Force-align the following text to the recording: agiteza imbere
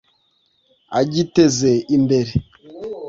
agiteza 0.99 1.69
imbere 1.95 2.31